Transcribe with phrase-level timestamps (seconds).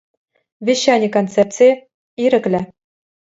[0.67, 1.69] Вещани концепцийӗ–
[2.23, 2.61] «ирӗклӗ».